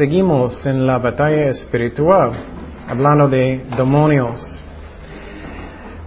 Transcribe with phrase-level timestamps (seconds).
[0.00, 2.32] Seguimos en la batalla espiritual,
[2.88, 4.40] hablando de demonios.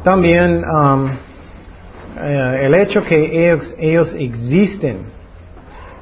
[0.03, 1.11] También um,
[2.19, 5.05] eh, el hecho que ellos, ellos existen.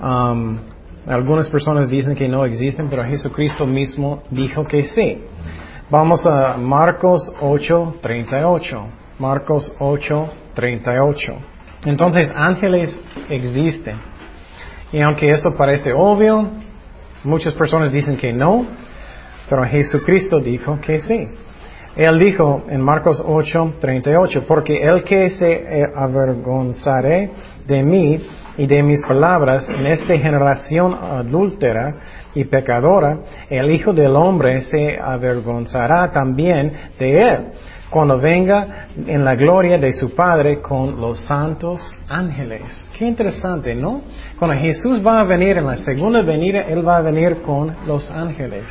[0.01, 0.57] Um,
[1.05, 5.25] algunas personas dicen que no existen, pero Jesucristo mismo dijo que sí.
[5.89, 8.85] Vamos a Marcos 8:38.
[9.19, 11.35] Marcos 8:38.
[11.83, 12.97] Entonces, ángeles
[13.29, 13.99] existen.
[14.93, 16.70] Y aunque eso parece obvio,
[17.23, 18.65] muchas personas dicen que no,
[19.49, 21.27] pero Jesucristo dijo que sí.
[21.95, 27.29] Él dijo en Marcos 8, 38, porque el que se avergonzaré
[27.67, 28.17] de mí
[28.57, 31.95] y de mis palabras en esta generación adúltera
[32.33, 33.19] y pecadora,
[33.49, 37.39] el Hijo del Hombre se avergonzará también de él
[37.91, 42.89] cuando venga en la gloria de su Padre con los santos ángeles.
[42.97, 44.03] Qué interesante, ¿no?
[44.39, 48.09] Cuando Jesús va a venir en la segunda venida, Él va a venir con los
[48.09, 48.65] ángeles,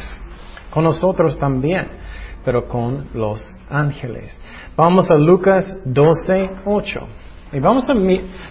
[0.71, 1.87] con nosotros también,
[2.47, 4.41] pero con los ángeles.
[4.75, 7.01] Vamos a Lucas 12, 8.
[7.53, 7.95] Y vamos a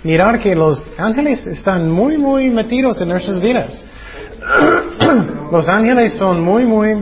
[0.04, 3.84] mirar que los ángeles están muy, muy metidos en nuestras vidas.
[5.52, 6.94] los ángeles son muy, muy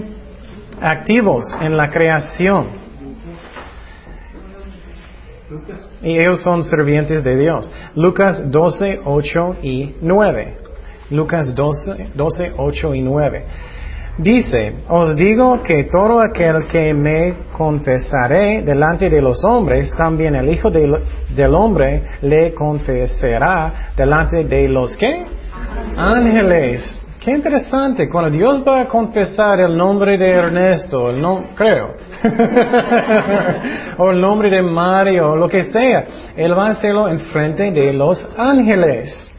[0.80, 2.77] activos en la creación.
[6.02, 7.72] Y ellos son servientes de Dios.
[7.96, 10.58] Lucas 12, 8 y 9.
[11.12, 13.46] Lucas 12, 12 8 y 9.
[14.18, 20.50] Dice, os digo que todo aquel que me confesaré delante de los hombres, también el
[20.50, 20.98] Hijo del,
[21.36, 25.24] del Hombre le confesará delante de los que?
[25.96, 27.00] Ángeles.
[27.28, 31.94] Qué interesante, cuando Dios va a confesar el nombre de Ernesto, el no, creo,
[33.98, 36.06] o el nombre de Mario, lo que sea,
[36.38, 39.30] Él va a hacerlo en frente de los ángeles.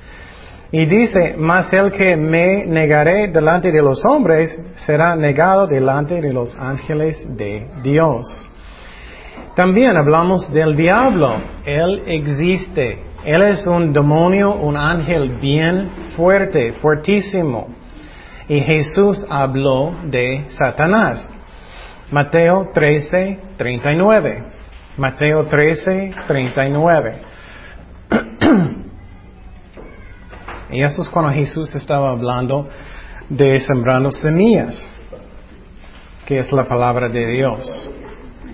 [0.70, 6.30] Y dice, mas el que me negaré delante de los hombres será negado delante de
[6.30, 8.26] los ángeles de Dios.
[9.56, 11.38] También hablamos del diablo.
[11.64, 12.98] Él existe.
[13.24, 17.77] Él es un demonio, un ángel bien fuerte, fuertísimo.
[18.48, 21.34] Y Jesús habló de Satanás.
[22.10, 24.44] Mateo 13, 39.
[24.96, 27.14] Mateo 13, 39.
[30.70, 32.68] y eso es cuando Jesús estaba hablando
[33.28, 34.80] de sembrando semillas,
[36.26, 37.90] que es la palabra de Dios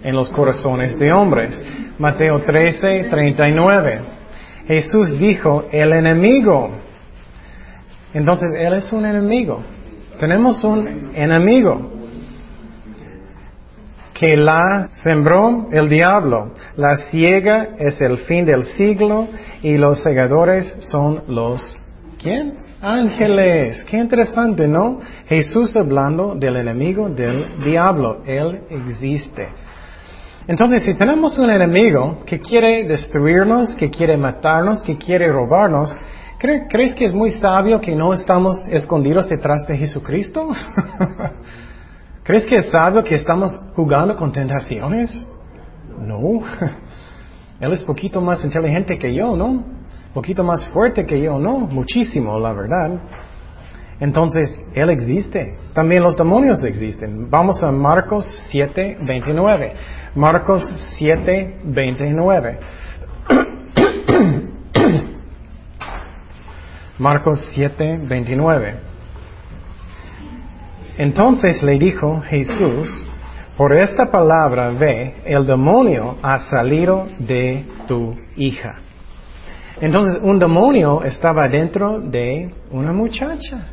[0.02, 1.62] en los corazones de hombres.
[1.98, 4.00] Mateo 13, 39.
[4.66, 6.70] Jesús dijo, el enemigo.
[8.12, 9.62] Entonces, Él es un enemigo.
[10.18, 11.90] Tenemos un enemigo
[14.14, 16.52] que la sembró el diablo.
[16.76, 19.28] La ciega es el fin del siglo
[19.62, 21.76] y los segadores son los
[22.22, 22.54] ¿quién?
[22.80, 23.84] Ángeles.
[23.84, 25.00] Qué interesante, ¿no?
[25.26, 28.22] Jesús hablando del enemigo del diablo.
[28.24, 29.48] Él existe.
[30.46, 35.94] Entonces, si tenemos un enemigo que quiere destruirnos, que quiere matarnos, que quiere robarnos,
[36.68, 40.50] ¿crees que es muy sabio que no estamos escondidos detrás de Jesucristo?
[42.22, 45.26] ¿Crees que es sabio que estamos jugando con tentaciones?
[45.98, 46.40] No.
[47.60, 49.64] Él es poquito más inteligente que yo, ¿no?
[50.12, 51.58] Poquito más fuerte que yo, ¿no?
[51.60, 53.00] Muchísimo, la verdad.
[54.00, 55.56] Entonces, Él existe.
[55.72, 57.30] También los demonios existen.
[57.30, 59.72] Vamos a Marcos 7, 29.
[60.14, 62.58] Marcos 7, 29.
[66.98, 68.74] Marcos 7, 29.
[70.96, 73.04] Entonces le dijo Jesús,
[73.56, 78.76] por esta palabra ve, el demonio ha salido de tu hija.
[79.80, 83.66] Entonces un demonio estaba dentro de una muchacha.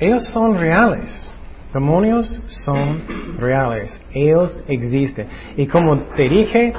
[0.00, 1.32] Ellos son reales.
[1.72, 2.26] Demonios
[2.64, 3.96] son reales.
[4.12, 5.28] Ellos existen.
[5.56, 6.72] Y como te dije,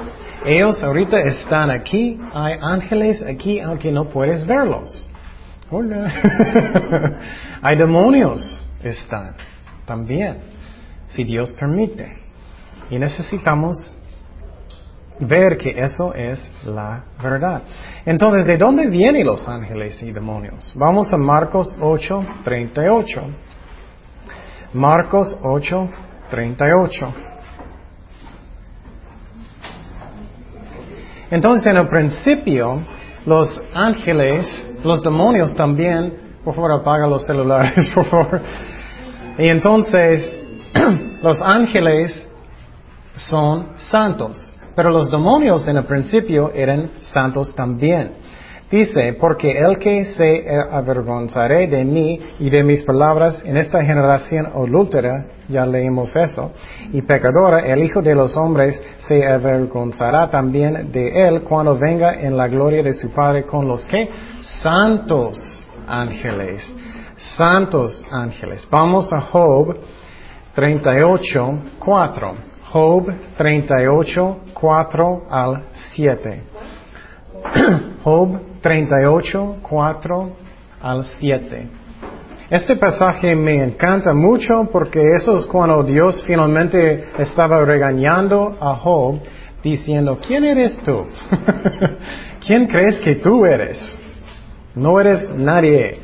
[0.44, 2.20] ellos ahorita están aquí.
[2.34, 5.08] Hay ángeles aquí aunque no puedes verlos.
[7.62, 9.34] Hay demonios están
[9.86, 10.38] también,
[11.08, 12.18] si Dios permite.
[12.90, 13.76] Y necesitamos
[15.18, 17.62] ver que eso es la verdad.
[18.04, 20.72] Entonces, ¿de dónde vienen los ángeles y demonios?
[20.76, 23.22] Vamos a Marcos 8, 38.
[24.74, 25.88] Marcos 8,
[26.30, 27.14] 38.
[31.30, 32.80] Entonces, en el principio,
[33.24, 38.40] los ángeles, los demonios también, por favor apaga los celulares, por favor.
[39.38, 40.32] Y entonces,
[41.22, 42.28] los ángeles
[43.16, 48.23] son santos, pero los demonios en el principio eran santos también.
[48.70, 54.46] Dice, porque el que se avergonzaré de mí y de mis palabras en esta generación
[54.46, 56.50] adúltera, ya leímos eso,
[56.92, 62.36] y pecadora, el Hijo de los hombres se avergonzará también de él cuando venga en
[62.36, 64.08] la gloria de su Padre con los que
[64.40, 65.38] santos
[65.86, 66.64] ángeles,
[67.36, 68.66] santos ángeles.
[68.70, 69.76] Vamos a Job
[70.54, 72.34] 38, 4.
[72.72, 73.06] Job
[73.36, 76.42] 38, 4 al 7.
[78.02, 80.30] Job 38, 4
[80.80, 81.66] al 7.
[82.48, 89.20] Este pasaje me encanta mucho porque eso es cuando Dios finalmente estaba regañando a Job
[89.62, 91.04] diciendo, ¿quién eres tú?
[92.46, 93.78] ¿Quién crees que tú eres?
[94.74, 95.98] No eres nadie.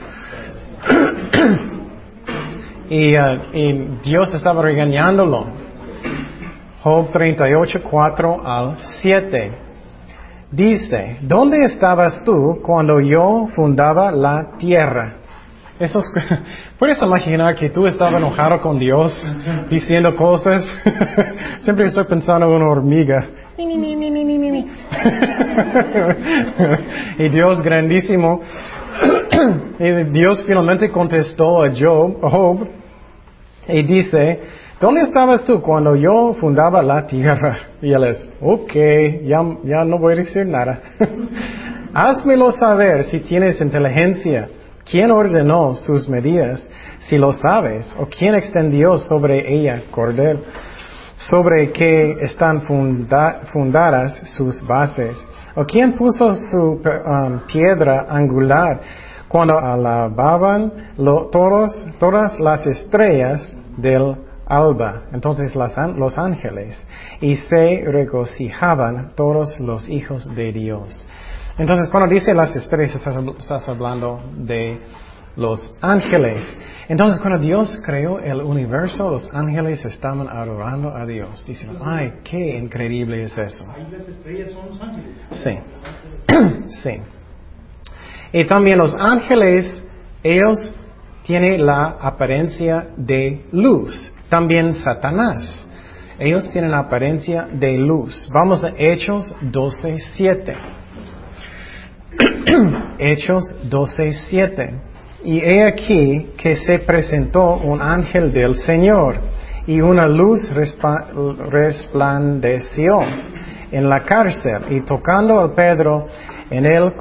[2.91, 3.73] y, uh, y,
[4.05, 5.47] Dios estaba regañándolo.
[6.83, 9.70] Job 38, 4 al 7.
[10.53, 15.15] Dice, ¿dónde estabas tú cuando yo fundaba la tierra?
[15.79, 16.05] Esos,
[16.79, 19.25] ¿Puedes imaginar que tú estabas enojado con Dios
[19.69, 20.71] diciendo cosas?
[21.61, 23.27] Siempre estoy pensando en una hormiga.
[27.19, 28.41] y Dios grandísimo.
[29.79, 32.67] y Dios finalmente contestó a Job,
[33.69, 34.41] y dice,
[34.81, 37.59] ¿dónde estabas tú cuando yo fundaba la tierra?
[37.83, 38.73] Y él es, ok,
[39.23, 40.81] ya, ya no voy a decir nada.
[41.95, 44.49] Házmelo saber si tienes inteligencia.
[44.89, 46.69] ¿Quién ordenó sus medidas?
[47.01, 50.39] Si lo sabes, o quién extendió sobre ella cordel,
[51.17, 55.17] sobre qué están fundadas sus bases,
[55.55, 58.81] o quién puso su um, piedra angular
[59.29, 64.17] cuando alababan todos, todas las estrellas del
[64.51, 66.87] alba, entonces los ángeles,
[67.21, 71.07] y se regocijaban todos los hijos de Dios.
[71.57, 74.81] Entonces, cuando dice las estrellas, estás, hablando de
[75.37, 76.45] los ángeles.
[76.89, 81.45] Entonces, cuando Dios creó el universo, los ángeles estaban adorando a Dios.
[81.47, 83.67] Dicen, ay, qué increíble es eso.
[83.91, 85.17] las estrellas son los ángeles?
[85.33, 85.59] Sí.
[86.83, 87.01] sí.
[88.33, 89.85] Y también los ángeles,
[90.23, 90.75] ellos
[91.25, 94.13] tienen la apariencia de luz.
[94.31, 95.67] También Satanás.
[96.19, 98.29] Ellos tienen la apariencia de luz.
[98.33, 100.55] Vamos a Hechos 12.7.
[102.99, 104.81] Hechos 12.7.
[105.25, 109.17] Y he aquí que se presentó un ángel del Señor
[109.67, 110.51] y una luz
[111.51, 113.01] resplandeció
[113.71, 116.07] en la cárcel y tocando a Pedro
[116.51, 116.93] en el,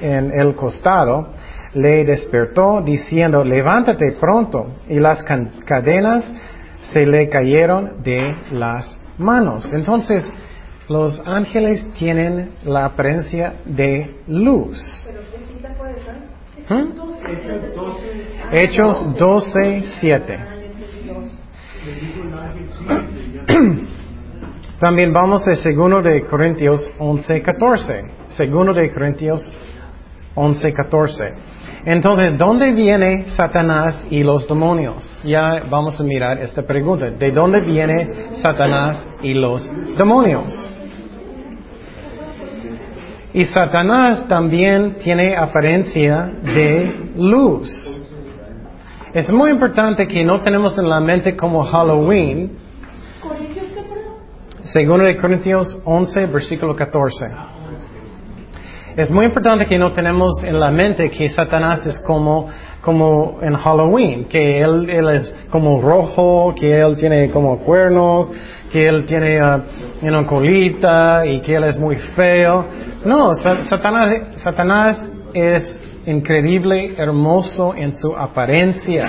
[0.00, 1.32] en el costado,
[1.74, 4.76] le despertó diciendo, levántate pronto.
[4.88, 5.22] Y las
[5.64, 6.32] cadenas
[6.82, 9.72] se le cayeron de las manos.
[9.72, 10.30] Entonces,
[10.88, 14.78] los ángeles tienen la apariencia de luz.
[16.68, 16.92] ¿Mm?
[18.52, 20.38] Hechos 12, 7.
[24.78, 28.04] También vamos a segundo de Corintios 11, 14.
[28.30, 29.50] Segundo de Corintios
[30.34, 31.32] 11, 14.
[31.84, 35.20] Entonces, ¿dónde viene Satanás y los demonios?
[35.24, 37.10] Ya vamos a mirar esta pregunta.
[37.10, 40.70] ¿De dónde viene Satanás y los demonios?
[43.32, 47.70] Y Satanás también tiene apariencia de luz.
[49.12, 52.68] Es muy importante que no tenemos en la mente como Halloween
[54.72, 57.57] Segundo de Corintios 11, versículo 14.
[58.98, 62.48] Es muy importante que no tenemos en la mente que Satanás es como,
[62.80, 68.28] como en Halloween, que él, él es como rojo, que él tiene como cuernos,
[68.72, 69.62] que él tiene uh,
[70.02, 72.64] una colita y que él es muy feo.
[73.04, 75.00] No, Satanás, Satanás
[75.32, 79.08] es increíble, hermoso en su apariencia.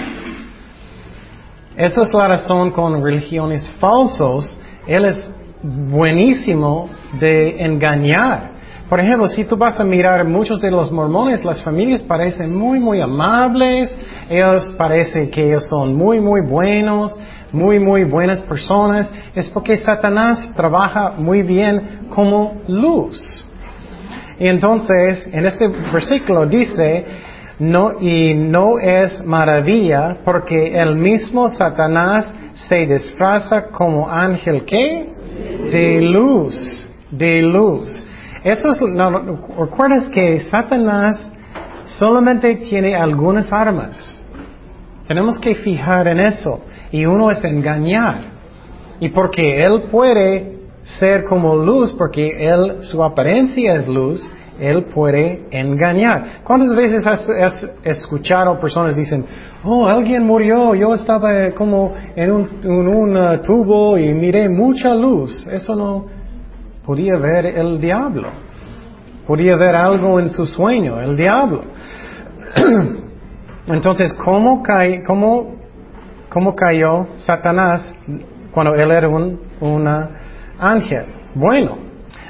[1.75, 4.55] Esa es la razón con religiones falsos.
[4.85, 5.31] Él es
[5.63, 8.58] buenísimo de engañar.
[8.89, 12.79] Por ejemplo, si tú vas a mirar muchos de los mormones, las familias parecen muy,
[12.79, 13.95] muy amables,
[14.27, 17.19] ellos parecen que ellos son muy, muy buenos,
[17.51, 23.45] muy, muy buenas personas, es porque Satanás trabaja muy bien como luz.
[24.39, 27.05] Y entonces, en este versículo dice,
[27.59, 36.89] no, y no es maravilla porque el mismo Satanás se disfraza como ángel de luz,
[37.11, 38.05] de luz.
[38.43, 38.79] Eso es,
[39.57, 41.31] recuerdas que Satanás
[41.97, 44.25] solamente tiene algunas armas.
[45.07, 46.61] Tenemos que fijar en eso.
[46.91, 48.25] Y uno es engañar.
[48.99, 54.29] Y porque él puede ser como luz, porque él, su apariencia es luz,
[54.59, 56.41] Él puede engañar.
[56.43, 59.25] ¿Cuántas veces has, has escuchado personas dicen,
[59.63, 65.47] oh, alguien murió, yo estaba como en un, uh, tubo y miré mucha luz?
[65.47, 66.18] Eso no
[66.89, 68.29] podía ver el diablo.
[69.27, 71.63] Podía ver algo en su sueño, el diablo.
[73.67, 75.53] Entonces, ¿cómo, cae, cómo,
[76.29, 77.93] cómo cayó Satanás
[78.51, 80.09] cuando él era un una
[80.57, 81.05] ángel?
[81.35, 81.77] Bueno,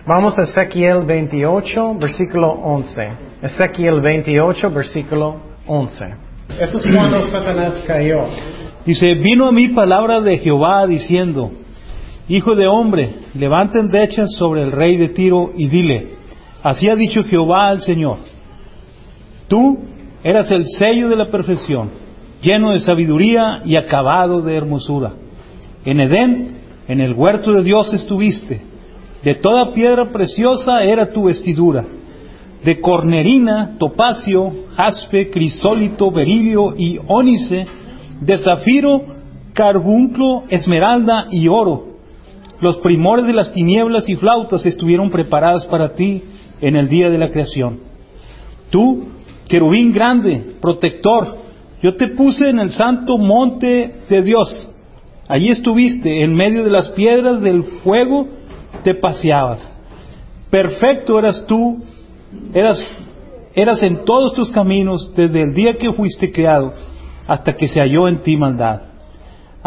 [0.05, 3.11] vamos a Ezequiel 28, versículo 11.
[3.41, 5.37] Ezequiel 28, versículo
[5.67, 6.05] 11.
[6.59, 8.25] Eso es cuando Satanás cayó.
[8.85, 11.49] Dice, vino a mí palabra de Jehová diciendo,
[12.29, 16.09] Hijo de hombre, levanten dechas sobre el rey de Tiro y dile,
[16.62, 18.17] así ha dicho Jehová al Señor,
[19.48, 19.79] tú
[20.24, 21.89] eras el sello de la perfección,
[22.43, 25.13] lleno de sabiduría y acabado de hermosura.
[25.86, 28.62] En Edén, en el huerto de Dios estuviste,
[29.24, 31.83] de toda piedra preciosa era tu vestidura,
[32.63, 37.65] de cornerina, topacio, jaspe, crisólito, berilio y ónice,
[38.21, 39.01] de zafiro,
[39.53, 41.88] carbunclo, esmeralda y oro.
[42.61, 46.23] Los primores de las tinieblas y flautas estuvieron preparadas para ti
[46.61, 47.79] en el día de la creación.
[48.69, 49.07] Tú
[49.47, 51.37] querubín grande, protector,
[51.81, 54.69] yo te puse en el santo monte de Dios.
[55.29, 58.27] Allí estuviste, en medio de las piedras del fuego,
[58.83, 59.71] te paseabas.
[60.49, 61.81] Perfecto eras tú,
[62.53, 62.83] eras,
[63.53, 66.73] eras en todos tus caminos desde el día que fuiste creado
[67.27, 68.88] hasta que se halló en ti maldad.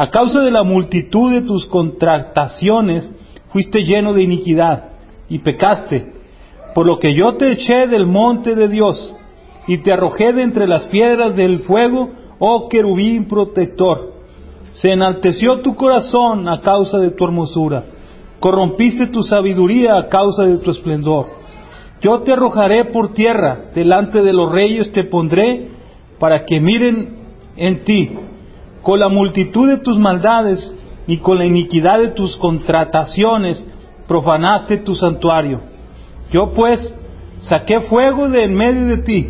[0.02, 3.08] A causa de la multitud de tus contrataciones,
[3.52, 4.88] fuiste lleno de iniquidad
[5.28, 6.12] y pecaste,
[6.74, 9.14] por lo que yo te eché del monte de Dios
[9.68, 14.14] y te arrojé de entre las piedras del fuego, oh querubín protector.
[14.72, 17.84] Se enalteció tu corazón a causa de tu hermosura,
[18.40, 21.26] corrompiste tu sabiduría a causa de tu esplendor.
[22.00, 25.70] Yo te arrojaré por tierra, delante de los reyes te pondré,
[26.18, 27.18] para que miren
[27.56, 28.10] en ti.
[28.82, 30.74] Con la multitud de tus maldades
[31.06, 33.64] y con la iniquidad de tus contrataciones,
[34.06, 35.60] profanaste tu santuario.
[36.30, 36.94] Yo pues
[37.40, 39.28] saqué fuego de en medio de ti,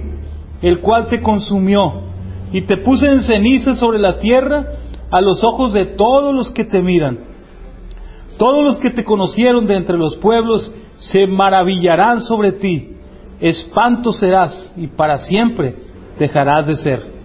[0.63, 1.93] el cual te consumió,
[2.53, 4.67] y te puse en ceniza sobre la tierra
[5.11, 7.19] a los ojos de todos los que te miran.
[8.39, 12.97] Todos los que te conocieron de entre los pueblos se maravillarán sobre ti.
[13.41, 15.75] Espanto serás y para siempre
[16.19, 17.22] dejarás de ser.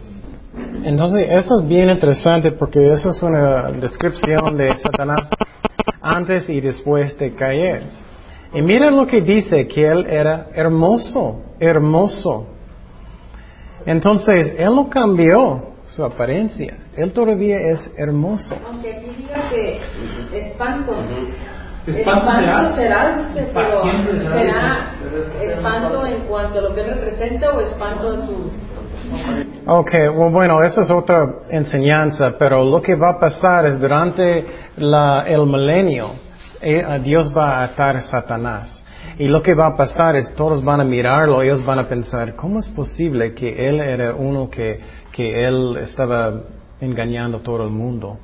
[0.87, 5.27] Entonces, eso es bien interesante porque eso es una descripción de Satanás
[6.01, 7.83] antes y después de caer.
[8.53, 12.47] Y miren lo que dice, que él era hermoso, hermoso.
[13.85, 16.77] Entonces, Él no cambió su apariencia.
[16.95, 18.55] Él todavía es hermoso.
[18.65, 19.81] Aunque aquí diga que
[20.39, 20.93] espanto.
[21.85, 23.83] Espanto Espanto será, será, pero
[24.31, 24.91] será.
[25.41, 28.51] espanto en cuanto a lo que representa o espanto a su...
[29.69, 34.45] Ok, well, bueno, esa es otra enseñanza, pero lo que va a pasar es durante
[34.77, 36.11] la, el milenio,
[36.61, 38.81] eh, Dios va a atar a Satanás.
[39.19, 42.33] Y lo que va a pasar es todos van a mirarlo, ellos van a pensar,
[42.37, 44.79] ¿cómo es posible que él era uno que,
[45.11, 46.43] que él estaba
[46.79, 48.19] engañando a todo el mundo?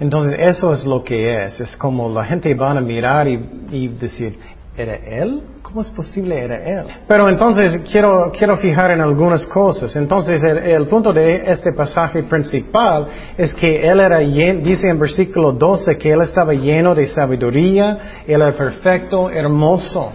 [0.00, 3.86] Entonces eso es lo que es, es como la gente van a mirar y, y
[3.86, 4.40] decir,
[4.76, 5.40] ¿era él?
[5.74, 6.84] ¿Cómo es posible era él?
[7.08, 9.96] Pero entonces quiero, quiero fijar en algunas cosas.
[9.96, 15.00] Entonces el, el punto de este pasaje principal es que él era lleno, dice en
[15.00, 20.12] versículo 12 que él estaba lleno de sabiduría, él era perfecto, hermoso.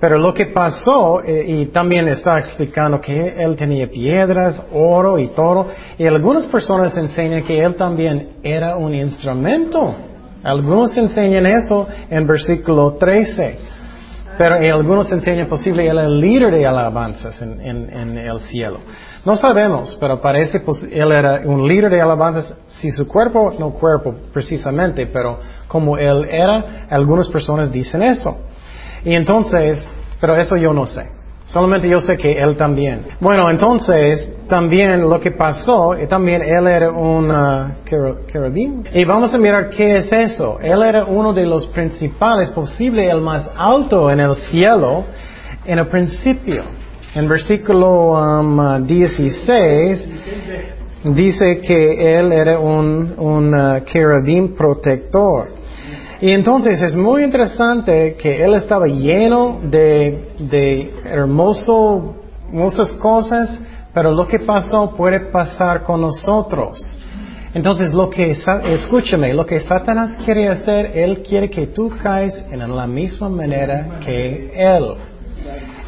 [0.00, 5.28] Pero lo que pasó, eh, y también está explicando que él tenía piedras, oro y
[5.28, 9.94] todo, y algunas personas enseñan que él también era un instrumento.
[10.42, 13.77] Algunos enseñan eso en versículo 13.
[14.38, 18.80] Pero algunos enseñan posible él era el líder de alabanzas en el cielo.
[19.24, 24.14] No sabemos, pero parece él era un líder de alabanzas, si su cuerpo, no cuerpo
[24.32, 28.38] precisamente, pero como él era, algunas personas dicen eso.
[29.04, 29.86] Y entonces,
[30.20, 31.17] pero eso yo no sé.
[31.52, 33.06] Solamente yo sé que él también.
[33.20, 37.72] Bueno, entonces, también lo que pasó, y también él era un uh,
[38.30, 38.84] querubín.
[38.92, 40.58] Y vamos a mirar qué es eso.
[40.60, 45.06] Él era uno de los principales, posible el más alto en el cielo,
[45.64, 46.64] en el principio.
[47.14, 50.08] En versículo um, 16,
[51.04, 55.57] dice que él era un, un uh, querubín protector.
[56.20, 62.16] Y entonces es muy interesante que él estaba lleno de, de hermoso,
[62.48, 63.60] hermosas cosas,
[63.94, 66.78] pero lo que pasó puede pasar con nosotros.
[67.54, 68.36] Entonces lo que,
[68.70, 73.98] escúchame, lo que Satanás quiere hacer, él quiere que tú caes en la misma manera
[74.04, 74.94] que él.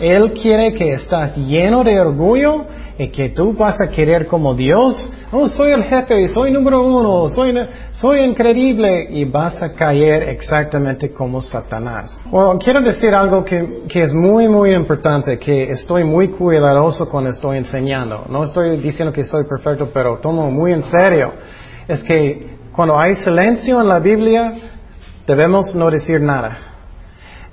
[0.01, 2.67] Él quiere que estás lleno de orgullo
[3.01, 5.11] y que tú vas a querer como Dios.
[5.33, 7.55] Oh, soy el jefe, soy número uno, soy,
[7.93, 12.23] soy increíble y vas a caer exactamente como Satanás.
[12.27, 17.31] Bueno, quiero decir algo que, que es muy, muy importante, que estoy muy cuidadoso cuando
[17.31, 18.27] estoy enseñando.
[18.29, 21.33] No estoy diciendo que soy perfecto, pero tomo muy en serio.
[21.89, 24.53] Es que cuando hay silencio en la Biblia,
[25.27, 26.70] debemos no decir nada.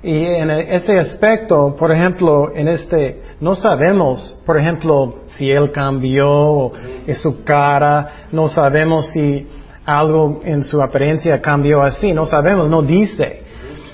[0.02, 6.70] Y en ese aspecto, por ejemplo, en este, no sabemos, por ejemplo, si él cambió
[7.04, 9.46] en su cara, no sabemos si
[9.84, 13.42] algo en su apariencia cambió así, no sabemos, no dice.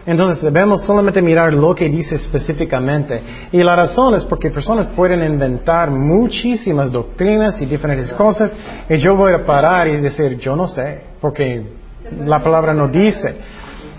[0.06, 3.22] Entonces debemos solamente mirar lo que dice específicamente.
[3.52, 8.54] Y la razón es porque personas pueden inventar muchísimas doctrinas y diferentes cosas
[8.88, 11.64] y yo voy a parar y decir, yo no sé, porque
[12.18, 13.36] la palabra no dice.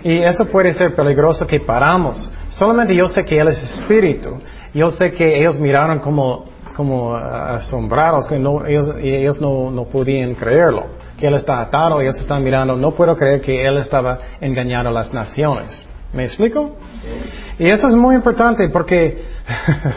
[0.06, 2.30] Y eso puede ser peligroso que paramos.
[2.50, 4.38] Solamente yo sé que Él es espíritu.
[4.72, 6.44] Yo sé que ellos miraron como,
[6.76, 10.84] como asombrados, que no, ellos, ellos no, no podían creerlo.
[11.18, 14.92] Que Él está atado, ellos están mirando, no puedo creer que Él estaba engañando a
[14.92, 15.84] las naciones.
[16.12, 16.76] ¿Me explico?
[17.58, 19.24] Y eso es muy importante porque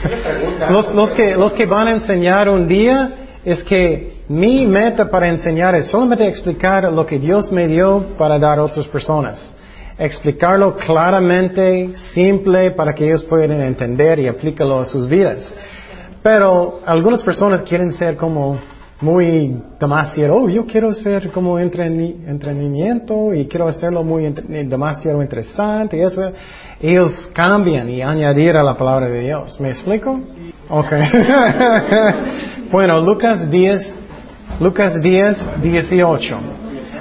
[0.71, 3.11] los, los, que, los que van a enseñar un día
[3.45, 8.39] es que mi meta para enseñar es solamente explicar lo que Dios me dio para
[8.39, 9.55] dar a otras personas
[9.99, 15.53] explicarlo claramente, simple, para que ellos puedan entender y aplicarlo a sus vidas.
[16.23, 18.59] Pero algunas personas quieren ser como
[19.01, 24.29] muy demasiado, oh, yo quiero ser como entrenamiento y quiero hacerlo muy
[24.65, 26.21] demasiado interesante y eso.
[26.81, 29.59] Ellos cambian y añadir a la palabra de Dios.
[29.61, 30.19] ¿Me explico?
[30.69, 30.91] Ok.
[32.71, 33.95] bueno, Lucas 10,
[34.59, 36.39] Lucas 10, 18.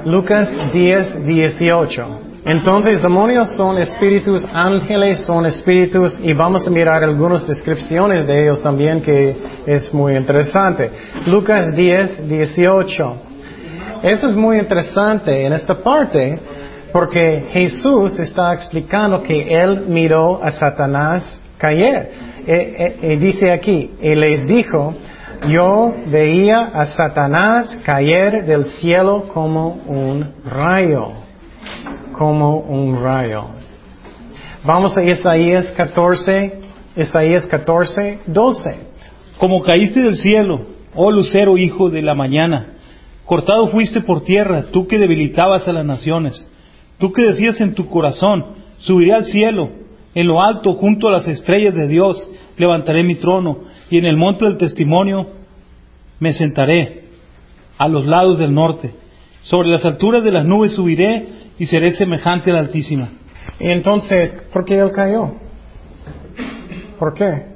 [0.05, 2.28] Lucas 10, 18.
[2.49, 8.63] Entonces, demonios son espíritus, ángeles son espíritus y vamos a mirar algunas descripciones de ellos
[8.63, 10.91] también que es muy interesante.
[11.27, 13.17] Lucas 10, 18.
[14.03, 16.39] Eso es muy interesante en esta parte
[16.91, 22.13] porque Jesús está explicando que él miró a Satanás caer.
[22.47, 24.95] Y e, e, dice aquí, y les dijo,
[25.49, 31.29] yo veía a Satanás caer del cielo como un rayo
[32.19, 33.45] como un rayo.
[34.65, 36.61] Vamos a Isaías 14,
[36.97, 38.77] Isaías 14, 12.
[39.39, 40.63] Como caíste del cielo,
[40.97, 42.75] oh lucero hijo de la mañana,
[43.25, 46.45] cortado fuiste por tierra, tú que debilitabas a las naciones,
[46.99, 48.45] tú que decías en tu corazón,
[48.79, 49.71] subiré al cielo,
[50.13, 53.59] en lo alto, junto a las estrellas de Dios, levantaré mi trono,
[53.91, 55.29] y en el monte del testimonio
[56.19, 57.05] me sentaré,
[57.79, 58.93] a los lados del norte.
[59.43, 63.09] Sobre las alturas de las nubes subiré y seré semejante al Altísimo.
[63.59, 65.33] Y entonces, ¿por qué él cayó?
[66.99, 67.47] ¿Por qué?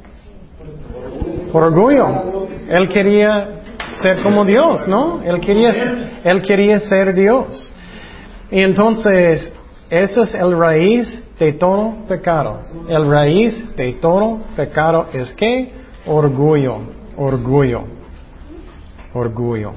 [1.53, 2.49] Por orgullo.
[2.69, 3.63] Él quería
[4.03, 5.23] ser como Dios, ¿no?
[5.23, 7.73] Él quería, él quería ser Dios.
[8.51, 9.55] Y entonces,
[9.91, 12.61] ese es el raíz de todo pecado.
[12.89, 15.73] El raíz de todo pecado es que
[16.07, 16.79] orgullo,
[17.17, 17.85] orgullo,
[19.13, 19.73] orgullo.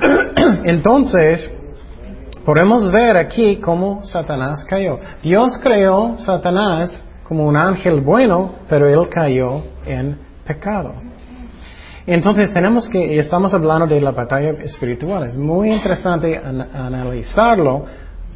[0.64, 1.50] Entonces,
[2.46, 5.00] Podemos ver aquí cómo Satanás cayó.
[5.20, 10.94] Dios creó Satanás como un ángel bueno, pero él cayó en pecado.
[12.06, 17.84] Entonces tenemos que, estamos hablando de la batalla espiritual, es muy interesante analizarlo,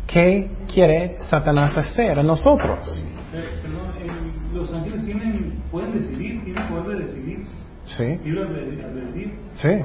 [0.08, 3.04] qué quiere Satanás hacer a nosotros.
[4.52, 7.46] Los ángeles tienen, pueden decidir, tienen poder de decidir.
[7.84, 8.18] Sí.
[9.54, 9.84] Sí.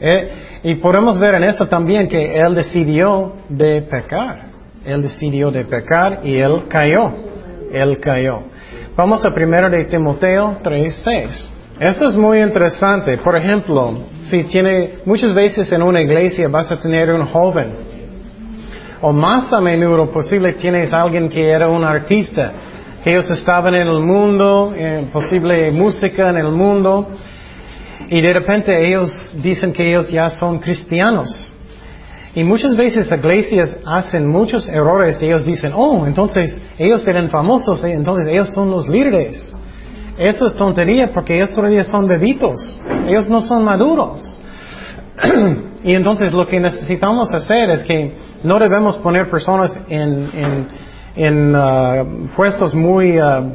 [0.00, 0.30] Eh,
[0.62, 4.50] y podemos ver en eso también que él decidió de pecar.
[4.84, 7.12] Él decidió de pecar y él cayó.
[7.72, 8.40] Él cayó.
[8.96, 11.50] Vamos a primero de Timoteo 3:6.
[11.78, 13.16] Esto es muy interesante.
[13.18, 17.90] Por ejemplo, si tiene muchas veces en una iglesia vas a tener un joven
[19.00, 22.52] o más a menudo posible tienes alguien que era un artista,
[23.02, 27.08] que ellos estaban en el mundo, en posible música en el mundo,
[28.10, 31.30] y de repente ellos dicen que ellos ya son cristianos.
[32.34, 37.82] Y muchas veces iglesias hacen muchos errores y ellos dicen, oh, entonces ellos eran famosos,
[37.84, 39.54] eh, entonces ellos son los líderes.
[40.18, 44.38] Eso es tontería porque ellos todavía son bebitos, ellos no son maduros.
[45.84, 50.68] y entonces lo que necesitamos hacer es que no debemos poner personas en,
[51.14, 53.52] en, uh, puestos muy, uh,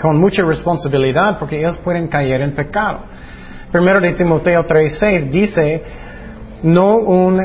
[0.00, 3.00] con mucha responsabilidad porque ellos pueden caer en pecado.
[3.72, 5.82] Primero de Timoteo 3:6 dice,
[6.62, 7.36] no un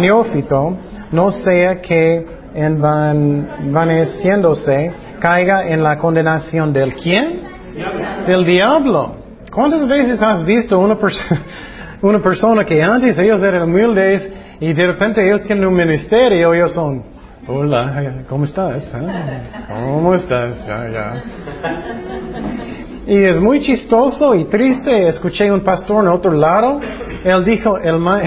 [0.00, 0.78] neófito,
[1.10, 7.40] no sea que envaneciéndose, caiga en la condenación del quién?
[8.26, 9.16] Del diablo.
[9.52, 11.38] ¿Cuántas veces has visto una, perso-
[12.02, 16.72] una persona que antes ellos eran humildes y de repente ellos tienen un ministerio, ellos
[16.72, 17.02] son,
[17.46, 18.90] hola, ¿cómo estás?
[18.94, 19.00] Ah,
[19.92, 20.66] ¿Cómo estás?
[20.66, 21.22] Ya, ya.
[23.06, 25.08] Y es muy chistoso y triste.
[25.08, 26.80] Escuché un pastor en otro lado.
[27.24, 28.22] Él dijo, el más,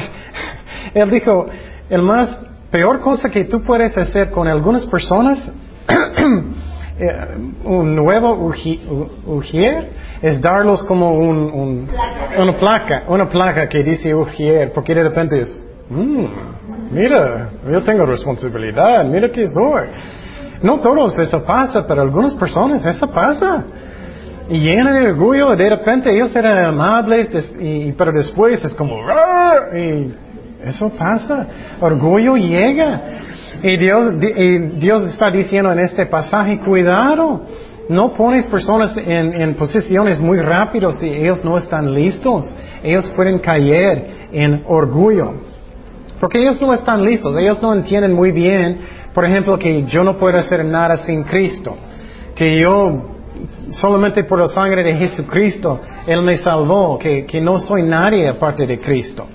[0.94, 1.46] él dijo,
[1.90, 5.50] el más peor cosa que tú puedes hacer con algunas personas,
[7.00, 8.34] eh, un nuevo
[9.28, 11.90] ujier, es darlos como un, un-
[12.38, 15.58] una placa, una placa que dice ujier, porque de repente es,
[15.90, 16.26] "Mm,
[16.92, 19.84] mira, yo tengo responsabilidad, mira que soy.
[20.62, 23.64] No todos eso pasa, pero algunas personas eso pasa
[24.50, 29.06] y llena de orgullo, de repente ellos eran amables, des- y, pero después es como,
[29.06, 30.14] "Rar", y
[30.66, 31.48] eso pasa,
[31.82, 33.02] orgullo llega.
[33.64, 37.46] Y Dios, di- y Dios está diciendo en este pasaje, cuidado,
[37.90, 43.40] no pones personas en, en posiciones muy rápidas si ellos no están listos, ellos pueden
[43.40, 45.34] caer en orgullo.
[46.20, 48.80] Porque ellos no están listos, ellos no entienden muy bien,
[49.14, 51.76] por ejemplo, que yo no puedo hacer nada sin Cristo,
[52.36, 53.15] que yo
[53.72, 58.66] solamente por la sangre de Jesucristo, Él me salvó, que, que no soy nadie aparte
[58.66, 59.28] de Cristo.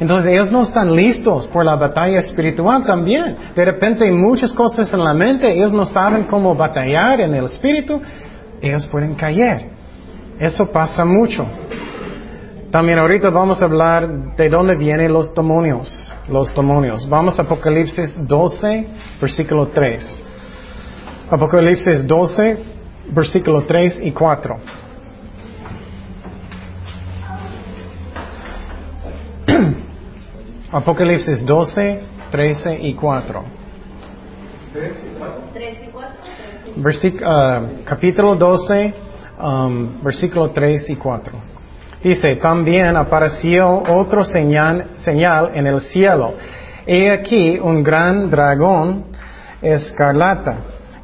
[0.00, 3.36] Entonces ellos no están listos por la batalla espiritual también.
[3.54, 7.44] De repente hay muchas cosas en la mente, ellos no saben cómo batallar en el
[7.44, 8.00] espíritu,
[8.62, 9.68] ellos pueden caer.
[10.38, 11.46] Eso pasa mucho.
[12.70, 15.90] También ahorita vamos a hablar de dónde vienen los demonios.
[16.28, 17.06] Los demonios.
[17.08, 18.86] Vamos a Apocalipsis 12,
[19.20, 20.24] versículo 3.
[21.30, 22.58] Apocalipsis 12,
[23.12, 24.56] versículo 3 y 4.
[30.72, 33.44] Apocalipsis 12, 13 y 4.
[34.72, 36.20] Tres y cuatro.
[36.76, 38.94] Versic- ah, capítulo 12,
[39.42, 41.32] um, versículo 3 y 4.
[42.02, 46.34] Dice, también apareció otro señal, señal en el cielo.
[46.86, 49.06] He aquí un gran dragón
[49.60, 50.56] escarlata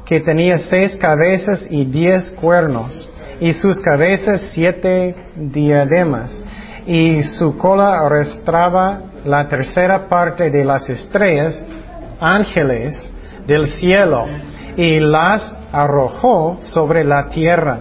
[0.07, 6.43] que tenía seis cabezas y diez cuernos, y sus cabezas siete diademas,
[6.85, 11.61] y su cola arrastraba la tercera parte de las estrellas,
[12.21, 13.11] ángeles
[13.45, 14.25] del cielo,
[14.77, 17.79] y las arrojó sobre la tierra.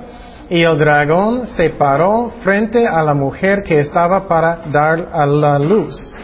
[0.51, 5.59] Y el dragón se paró frente a la mujer que estaba para dar a la
[5.59, 6.15] luz,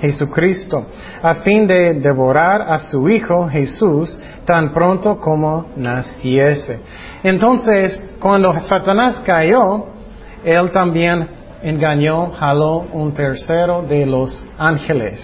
[0.00, 0.86] Jesucristo,
[1.22, 6.80] a fin de devorar a su hijo Jesús tan pronto como naciese.
[7.22, 9.86] Entonces, cuando Satanás cayó,
[10.44, 11.28] él también
[11.62, 15.20] engañó, jaló un tercero de los ángeles.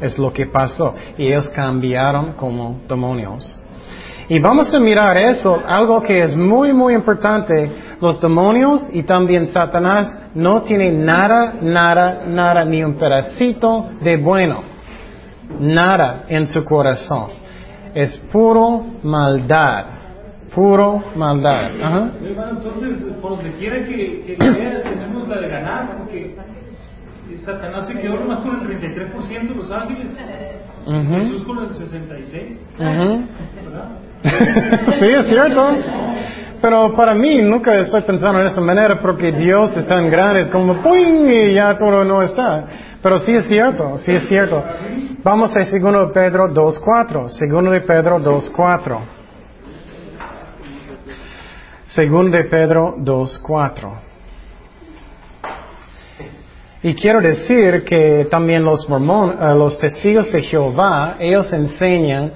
[0.00, 0.94] Es lo que pasó.
[1.16, 3.58] Y ellos cambiaron como demonios.
[4.28, 7.70] Y vamos a mirar eso, algo que es muy, muy importante.
[8.00, 14.62] Los demonios y también Satanás no tienen nada, nada, nada, ni un pedacito de bueno.
[15.60, 17.41] Nada en su corazón.
[17.94, 19.84] Es puro maldad.
[20.54, 21.70] Puro maldad.
[21.82, 22.10] Ajá.
[22.22, 26.34] Entonces, por donde quiera que, que tenemos la de ganar, porque
[27.44, 30.08] Satanás se quedó nomás con el 33% de los ángeles.
[30.84, 33.28] Jesús con el 66%, Ujú.
[33.64, 33.88] ¿verdad?
[34.98, 35.70] sí, es cierto.
[36.62, 40.80] Pero para mí nunca estoy pensando de esa manera porque Dios es tan grande, como
[40.80, 41.28] ¡puing!
[41.28, 42.64] y ya todo no está.
[43.02, 44.62] Pero sí es cierto, sí es cierto.
[45.24, 47.48] Vamos a 2 de Pedro 2.4.
[47.48, 48.98] 2 de Pedro 2.4.
[51.96, 53.92] 2 de Pedro 2.4.
[56.84, 62.32] Y quiero decir que también los mormón, eh, los testigos de Jehová, ellos enseñan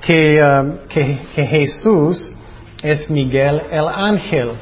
[0.00, 2.34] que, eh, que, que Jesús
[2.82, 4.52] es Miguel el ángel.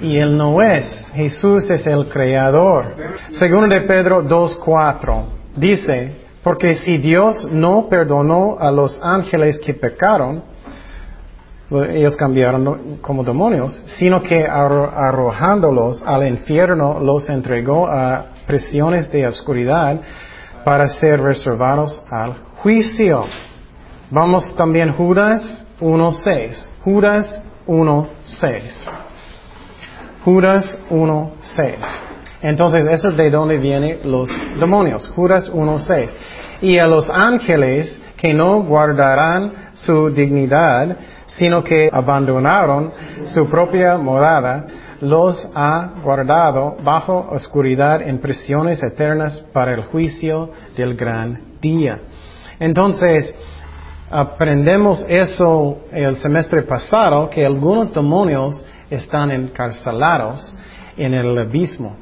[0.00, 1.08] Y él no es.
[1.14, 2.86] Jesús es el creador.
[3.32, 5.24] Segundo de Pedro 2.4
[5.56, 10.42] dice, porque si Dios no perdonó a los ángeles que pecaron,
[11.70, 19.26] ellos cambiaron como demonios, sino que arro- arrojándolos al infierno los entregó a prisiones de
[19.26, 20.00] oscuridad
[20.64, 23.24] para ser reservados al juicio.
[24.10, 26.68] Vamos también Judas 1.6.
[26.84, 28.62] Judas 1.6.
[30.24, 31.74] Judas 1.6.
[32.42, 35.08] Entonces, eso es de donde vienen los demonios.
[35.14, 36.08] Judas 1.6.
[36.60, 42.92] Y a los ángeles que no guardarán su dignidad, sino que abandonaron
[43.24, 44.66] su propia morada,
[45.00, 51.98] los ha guardado bajo oscuridad en prisiones eternas para el juicio del gran día.
[52.60, 53.34] Entonces,
[54.12, 60.54] aprendemos eso el semestre pasado, que algunos demonios están encarcelados
[60.96, 61.96] en el abismo.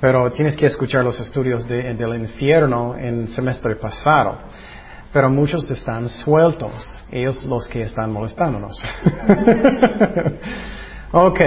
[0.00, 4.36] Pero tienes que escuchar los estudios de- del infierno en el semestre pasado.
[5.12, 8.78] Pero muchos están sueltos, ellos los que están molestándonos.
[11.12, 11.40] ok,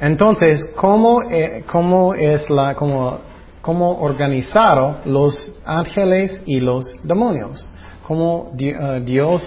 [0.00, 3.20] entonces, ¿cómo, eh, cómo es la, cómo,
[3.62, 7.70] cómo organizaron los ángeles y los demonios?
[8.06, 9.42] ¿Cómo eh, Dios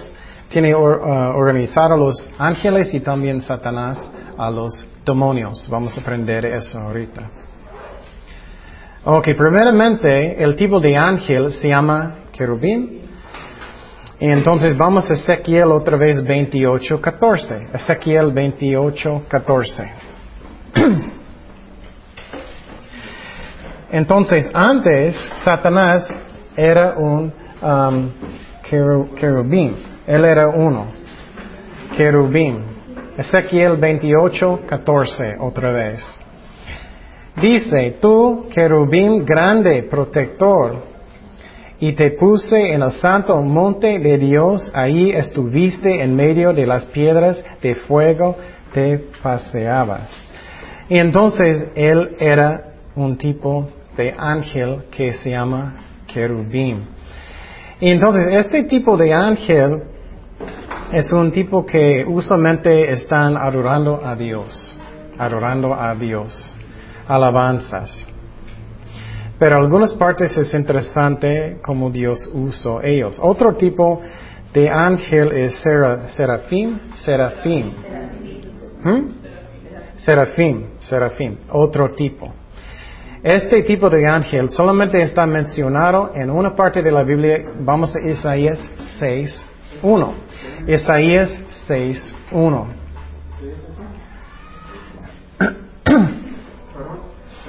[0.50, 5.66] tiene eh, organizado los ángeles y también Satanás a los demonios?
[5.70, 7.22] Vamos a aprender eso ahorita.
[9.04, 13.00] Ok, primeramente, el tipo de ángel se llama querubín.
[14.20, 17.66] Y entonces vamos a Ezequiel otra vez 28, 14.
[17.72, 19.92] Ezequiel 28, 14.
[23.90, 26.06] Entonces, antes, Satanás
[26.54, 28.10] era un um,
[28.70, 29.76] querubín.
[30.06, 30.86] Él era uno.
[31.96, 32.70] Querubín.
[33.16, 36.00] Ezequiel 28, 14, otra vez.
[37.40, 40.90] Dice, tú, querubín grande, protector,
[41.80, 46.84] y te puse en el santo monte de Dios, ahí estuviste en medio de las
[46.86, 48.36] piedras de fuego,
[48.72, 50.10] te paseabas.
[50.88, 56.99] Y entonces él era un tipo de ángel que se llama querubín.
[57.80, 59.82] Y entonces este tipo de ángel
[60.92, 64.76] es un tipo que usualmente están adorando a Dios,
[65.18, 66.56] adorando a Dios,
[67.08, 68.06] alabanzas.
[69.38, 73.18] Pero algunas partes es interesante como Dios usó ellos.
[73.22, 74.02] Otro tipo
[74.52, 77.72] de ángel es sera- serafín, serafín.
[78.84, 79.10] ¿Hmm?
[79.96, 82.34] Serafín, serafín, otro tipo.
[83.22, 87.44] Este tipo de ángel solamente está mencionado en una parte de la Biblia.
[87.60, 88.58] Vamos a Isaías
[88.98, 89.46] 6,
[89.82, 90.14] 1.
[90.66, 92.68] Isaías 6, 1.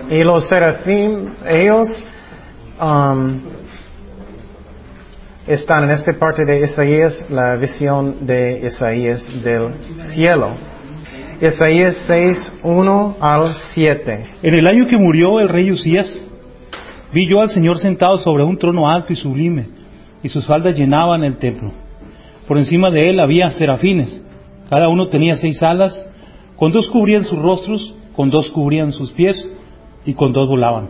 [0.10, 1.88] Y los serafín, ellos
[2.82, 3.40] um,
[5.48, 9.74] están en esta parte de Isaías, la visión de Isaías del
[10.14, 10.71] cielo.
[11.42, 14.26] Isaías 6, 1 al 7.
[14.44, 16.08] En el año que murió el rey Usías,
[17.12, 19.68] vi yo al Señor sentado sobre un trono alto y sublime,
[20.22, 21.72] y sus faldas llenaban el templo.
[22.48, 24.24] Por encima de él había serafines,
[24.70, 26.08] cada uno tenía seis alas,
[26.58, 29.44] con dos cubrían sus rostros, con dos cubrían sus pies,
[30.06, 30.90] y con dos volaban.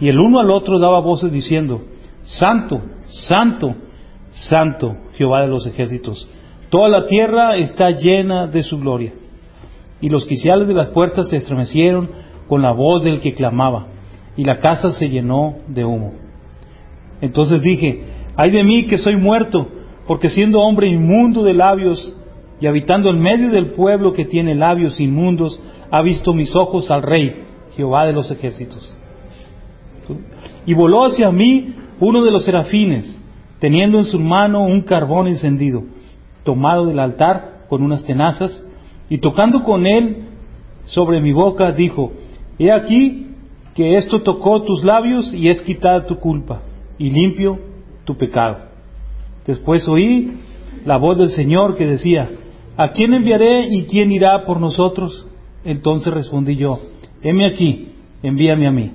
[0.00, 1.82] Y el uno al otro daba voces diciendo,
[2.22, 3.74] Santo, Santo,
[4.30, 6.30] Santo, Jehová de los ejércitos,
[6.70, 9.12] toda la tierra está llena de su gloria.
[10.00, 12.10] Y los quiciales de las puertas se estremecieron
[12.48, 13.88] con la voz del que clamaba,
[14.36, 16.12] y la casa se llenó de humo.
[17.20, 18.04] Entonces dije,
[18.36, 19.68] ay de mí que soy muerto,
[20.06, 22.14] porque siendo hombre inmundo de labios
[22.60, 27.02] y habitando en medio del pueblo que tiene labios inmundos, ha visto mis ojos al
[27.02, 27.44] Rey,
[27.76, 28.96] Jehová de los ejércitos.
[30.64, 33.12] Y voló hacia mí uno de los serafines,
[33.58, 35.84] teniendo en su mano un carbón encendido,
[36.44, 38.62] tomado del altar con unas tenazas,
[39.08, 40.24] y tocando con él
[40.86, 42.12] sobre mi boca, dijo,
[42.58, 43.28] He aquí
[43.74, 46.62] que esto tocó tus labios y es quitada tu culpa,
[46.98, 47.58] y limpio
[48.04, 48.58] tu pecado.
[49.46, 50.38] Después oí
[50.84, 52.30] la voz del Señor que decía,
[52.76, 55.26] ¿A quién enviaré y quién irá por nosotros?
[55.64, 56.78] Entonces respondí yo,
[57.22, 57.92] heme aquí,
[58.22, 58.92] envíame a mí.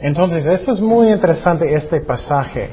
[0.00, 2.70] Entonces, eso es muy interesante este pasaje,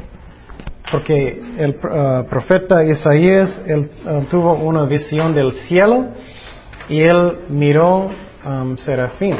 [0.89, 6.07] porque el uh, profeta Isaías uh, tuvo una visión del cielo
[6.89, 8.09] y él miró
[8.45, 9.35] um, serafín.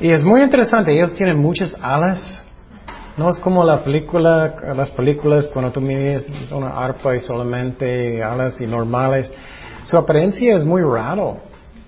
[0.00, 2.44] Y es muy interesante, ellos tienen muchas alas.
[3.16, 8.60] No es como la película, las películas cuando tú miras una arpa y solamente alas
[8.60, 9.32] y normales.
[9.84, 11.38] Su apariencia es muy raro,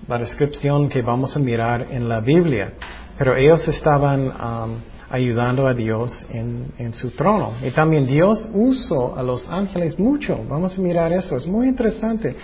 [0.07, 2.73] la descripción que vamos a mirar en la Biblia.
[3.17, 4.77] Pero ellos estaban um,
[5.11, 7.53] ayudando a Dios en, en, su trono.
[7.63, 10.39] Y también Dios usó a los ángeles mucho.
[10.47, 12.35] Vamos a mirar eso, es muy interesante.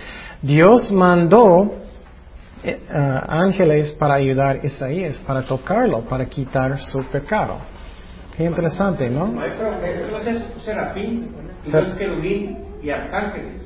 [0.42, 1.74] Dios mandó
[2.64, 7.58] eh, uh, ángeles para ayudar a Isaías, para tocarlo, para quitar su pecado.
[8.36, 9.26] Qué interesante, ¿no?
[9.28, 11.30] Maestro, entonces serafín,
[11.64, 13.62] Ser- entonces querubín y arcángeles.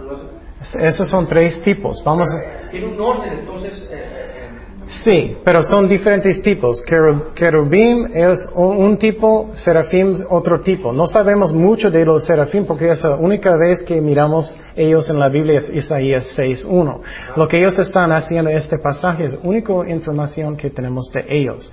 [0.00, 2.02] Los- Esos son tres tipos.
[2.04, 2.26] Vamos
[2.70, 4.43] tiene un orden, entonces, eh, eh,
[4.86, 6.84] Sí, pero son diferentes tipos.
[6.84, 10.92] Querub- Querubim es un, un tipo, serafim otro tipo.
[10.92, 15.18] No sabemos mucho de los serafim porque es la única vez que miramos ellos en
[15.18, 17.00] la Biblia es Isaías 6.1.
[17.36, 21.24] Lo que ellos están haciendo en este pasaje es la única información que tenemos de
[21.28, 21.72] ellos.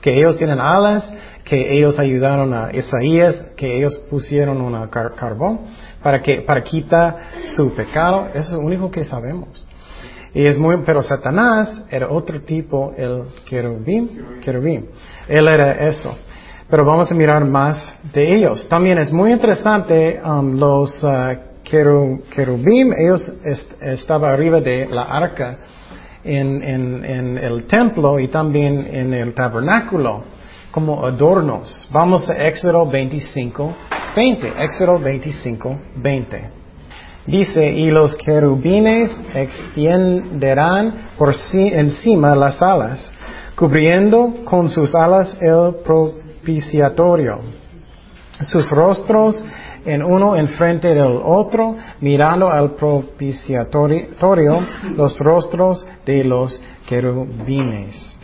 [0.00, 1.12] Que ellos tienen alas,
[1.44, 5.60] que ellos ayudaron a Isaías, que ellos pusieron car- carbón
[6.02, 7.16] para que para quitar
[7.56, 8.28] su pecado.
[8.34, 9.64] Eso es lo único que sabemos.
[10.34, 14.86] Y es muy, pero Satanás era otro tipo, el querubín, querubín.
[15.28, 16.16] Él era eso.
[16.68, 18.68] Pero vamos a mirar más de ellos.
[18.68, 25.02] También es muy interesante, um, los uh, queru- querubín, ellos est- estaban arriba de la
[25.02, 25.58] arca
[26.24, 30.24] en, el templo y también en el tabernáculo
[30.70, 31.88] como adornos.
[31.90, 33.74] Vamos a Éxodo 25,
[34.14, 34.52] 20.
[34.62, 36.57] Éxodo 25, 20.
[37.28, 43.12] Dice, y los querubines extenderán por sí, encima las alas,
[43.54, 47.40] cubriendo con sus alas el propiciatorio.
[48.40, 49.44] Sus rostros
[49.84, 58.17] en uno enfrente del otro, mirando al propiciatorio los rostros de los querubines.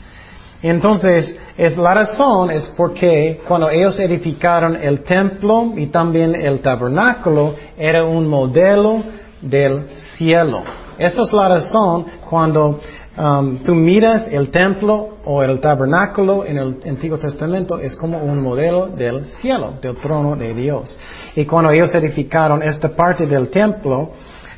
[0.66, 7.54] Entonces, es la razón es porque cuando ellos edificaron el templo y también el tabernáculo,
[7.76, 9.02] era un modelo
[9.42, 10.62] del cielo.
[10.98, 12.80] Esa es la razón cuando
[13.18, 18.40] um, tú miras el templo o el tabernáculo en el Antiguo Testamento, es como un
[18.40, 20.98] modelo del cielo, del trono de Dios.
[21.36, 24.12] Y cuando ellos edificaron esta parte del templo,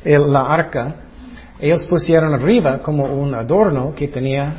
[0.05, 0.95] el- la arca,
[1.59, 4.55] ellos pusieron arriba como un adorno que tenía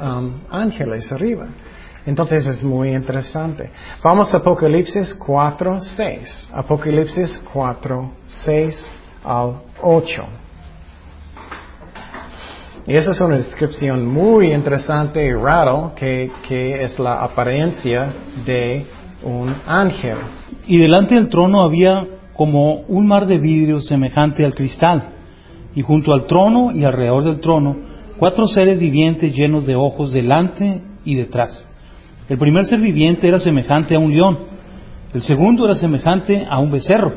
[0.00, 1.46] um, ángeles arriba.
[2.06, 3.70] Entonces es muy interesante.
[4.02, 6.48] Vamos a Apocalipsis 4, 6.
[6.52, 8.90] Apocalipsis 4, 6
[9.24, 10.22] al 8.
[12.86, 18.12] Y esa es una descripción muy interesante y raro que, que es la apariencia
[18.46, 18.86] de
[19.22, 20.16] un ángel.
[20.66, 25.10] Y delante del trono había como un mar de vidrio semejante al cristal,
[25.74, 27.89] y junto al trono y alrededor del trono,
[28.20, 31.66] cuatro seres vivientes llenos de ojos delante y detrás.
[32.28, 34.38] El primer ser viviente era semejante a un león,
[35.14, 37.14] el segundo era semejante a un becerro,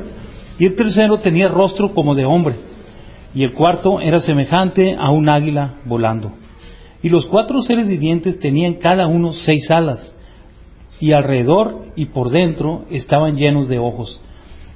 [0.58, 2.54] y el tercero tenía rostro como de hombre,
[3.34, 6.32] y el cuarto era semejante a un águila volando.
[7.02, 10.10] Y los cuatro seres vivientes tenían cada uno seis alas,
[11.00, 14.22] y alrededor y por dentro estaban llenos de ojos.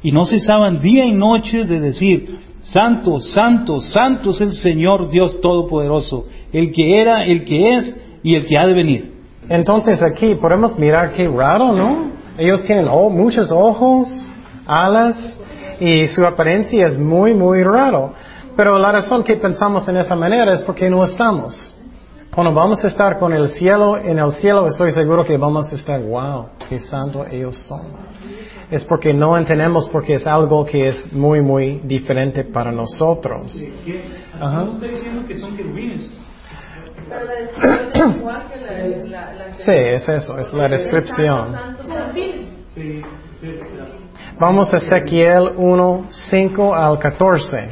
[0.03, 5.41] Y no cesaban día y noche de decir, Santo, Santo, Santo es el Señor Dios
[5.41, 9.15] Todopoderoso, el que era, el que es y el que ha de venir.
[9.49, 12.11] Entonces aquí podemos mirar qué raro, ¿no?
[12.37, 14.09] Ellos tienen oh, muchos ojos,
[14.67, 15.17] alas,
[15.81, 18.13] y su apariencia es muy, muy raro.
[18.57, 21.75] Pero la razón que pensamos en esa manera es porque no estamos.
[22.35, 25.77] Cuando vamos a estar con el cielo, en el cielo estoy seguro que vamos a
[25.77, 27.83] estar, wow, qué santo ellos son.
[28.71, 33.63] Es porque no entendemos porque es algo que es muy, muy diferente para nosotros.
[34.41, 34.65] Ajá.
[34.65, 36.11] está diciendo que son querubines.
[37.09, 41.57] Pero la descripción es igual que la, la, la Sí, es eso, es la descripción.
[42.15, 43.03] Sí, sí,
[44.39, 47.71] Vamos a Ezequiel 1, 5 al 14.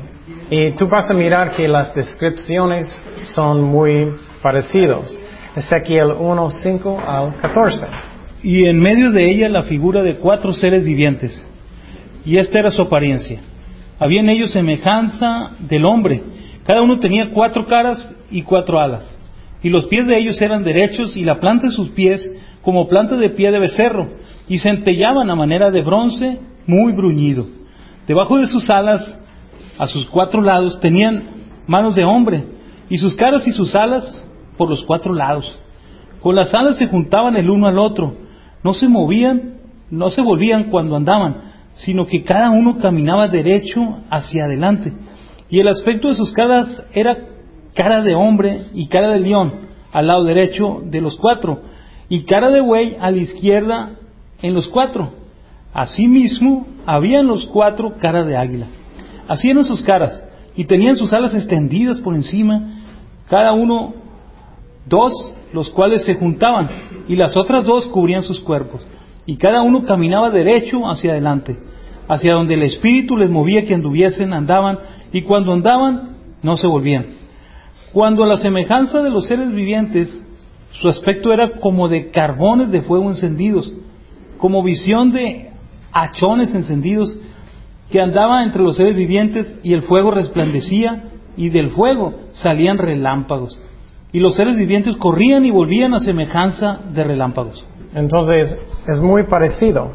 [0.50, 2.88] Y tú vas a mirar que las descripciones
[3.34, 5.16] son muy parecidos.
[5.54, 7.86] Ezequiel 1, 5 al 14.
[8.42, 11.40] Y en medio de ella la figura de cuatro seres vivientes.
[12.24, 13.40] Y esta era su apariencia.
[13.98, 16.22] Había en ellos semejanza del hombre.
[16.64, 19.02] Cada uno tenía cuatro caras y cuatro alas.
[19.62, 22.28] Y los pies de ellos eran derechos y la planta de sus pies
[22.62, 24.08] como planta de pie de becerro.
[24.48, 27.46] Y centellaban a manera de bronce muy bruñido.
[28.06, 29.18] Debajo de sus alas,
[29.78, 31.22] a sus cuatro lados, tenían
[31.66, 32.44] manos de hombre.
[32.90, 34.22] Y sus caras y sus alas
[34.56, 35.58] por los cuatro lados.
[36.20, 38.16] Con las alas se juntaban el uno al otro,
[38.66, 39.58] no se movían,
[39.92, 44.92] no se volvían cuando andaban, sino que cada uno caminaba derecho hacia adelante.
[45.48, 47.16] Y el aspecto de sus caras era
[47.76, 49.52] cara de hombre y cara de león
[49.92, 51.60] al lado derecho de los cuatro,
[52.08, 53.92] y cara de buey a la izquierda
[54.42, 55.12] en los cuatro.
[55.72, 58.66] Asimismo, habían los cuatro cara de águila.
[59.28, 60.24] Así eran sus caras,
[60.56, 62.82] y tenían sus alas extendidas por encima,
[63.30, 63.94] cada uno
[64.86, 65.12] dos,
[65.52, 66.68] los cuales se juntaban,
[67.08, 68.80] y las otras dos cubrían sus cuerpos,
[69.26, 71.56] y cada uno caminaba derecho hacia adelante,
[72.08, 74.78] hacia donde el Espíritu les movía que anduviesen, andaban,
[75.12, 77.16] y cuando andaban, no se volvían.
[77.92, 80.20] Cuando a la semejanza de los seres vivientes,
[80.72, 83.72] su aspecto era como de carbones de fuego encendidos,
[84.38, 85.50] como visión de
[85.92, 87.18] hachones encendidos
[87.90, 91.04] que andaba entre los seres vivientes y el fuego resplandecía
[91.36, 93.58] y del fuego salían relámpagos
[94.12, 97.66] y los seres vivientes corrían y volvían a semejanza de relámpagos.
[97.94, 99.90] Entonces, es muy parecido.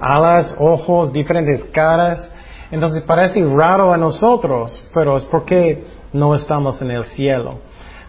[0.00, 2.28] Alas, ojos, diferentes caras.
[2.70, 7.58] Entonces parece raro a nosotros, pero es porque no estamos en el cielo.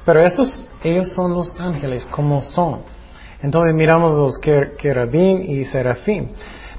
[0.05, 2.79] Pero esos, ellos son los ángeles, como son.
[3.41, 6.31] Entonces miramos los quer- querubín y serafín.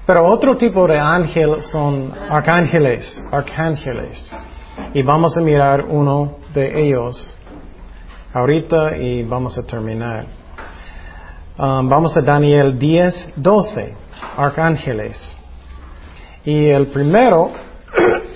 [0.07, 4.31] Pero otro tipo de ángel son arcángeles, arcángeles.
[4.93, 7.31] Y vamos a mirar uno de ellos
[8.35, 10.27] ahorita y vamos a terminar.
[11.57, 13.95] Um, vamos a Daniel 10, 12,
[14.37, 15.17] arcángeles.
[16.45, 17.53] Y el primero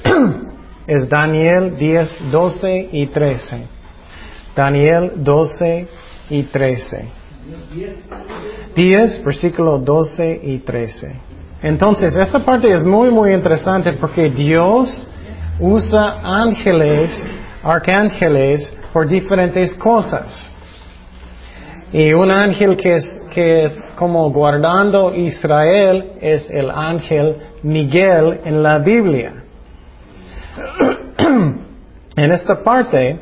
[0.87, 3.67] es Daniel 10, 12 y 13.
[4.55, 5.89] Daniel 12
[6.31, 7.09] y 13.
[8.77, 11.21] 10, versículo 12 y 13.
[11.63, 15.09] Entonces, esa parte es muy, muy interesante porque Dios
[15.59, 17.11] usa ángeles,
[17.65, 20.53] arcángeles, por diferentes cosas.
[21.93, 28.63] Y un ángel que es, que es como guardando Israel es el ángel Miguel en
[28.63, 29.45] la Biblia.
[32.17, 33.21] en esta parte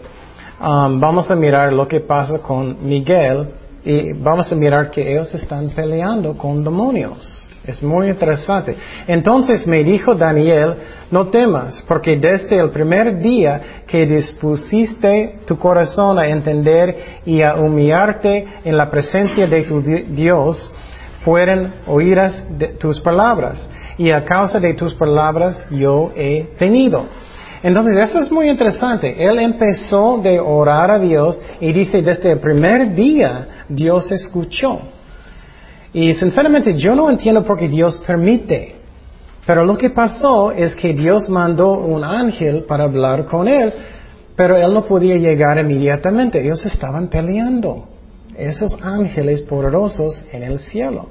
[0.60, 3.48] um, vamos a mirar lo que pasa con Miguel
[3.84, 7.45] y vamos a mirar que ellos están peleando con demonios.
[7.66, 8.76] Es muy interesante.
[9.08, 10.74] Entonces me dijo Daniel,
[11.10, 17.56] no temas, porque desde el primer día que dispusiste tu corazón a entender y a
[17.56, 20.72] humillarte en la presencia de tu di- Dios,
[21.24, 23.68] fueron oídas de tus palabras.
[23.98, 27.06] Y a causa de tus palabras yo he venido.
[27.62, 29.24] Entonces, eso es muy interesante.
[29.24, 34.78] Él empezó de orar a Dios y dice, desde el primer día Dios escuchó.
[35.96, 38.74] Y sinceramente yo no entiendo por qué Dios permite.
[39.46, 43.72] Pero lo que pasó es que Dios mandó un ángel para hablar con él,
[44.36, 46.38] pero él no podía llegar inmediatamente.
[46.44, 47.86] Ellos estaban peleando.
[48.36, 51.06] Esos ángeles poderosos en el cielo.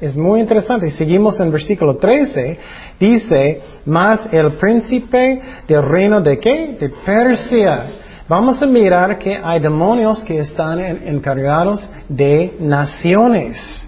[0.00, 0.90] Es muy interesante.
[0.90, 2.58] Seguimos en versículo 13.
[2.98, 6.76] Dice, más el príncipe del reino de qué?
[6.80, 7.84] De Persia.
[8.28, 13.84] Vamos a mirar que hay demonios que están en- encargados de naciones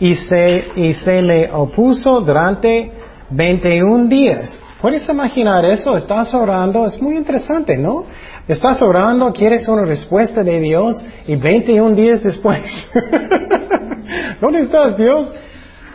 [0.00, 2.90] y se, y se le opuso durante
[3.30, 4.50] 21 días.
[4.80, 5.94] ¿Puedes imaginar eso?
[5.94, 8.06] Estás orando, es muy interesante, ¿no?
[8.48, 10.96] Estás orando, quieres una respuesta de Dios
[11.26, 12.64] y 21 días después.
[14.40, 15.32] ¿Dónde estás, Dios?